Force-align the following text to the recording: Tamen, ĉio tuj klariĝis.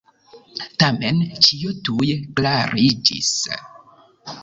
Tamen, 0.83 1.19
ĉio 1.49 1.75
tuj 1.91 2.09
klariĝis. 2.41 3.33